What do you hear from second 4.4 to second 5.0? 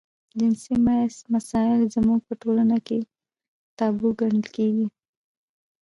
کېږي.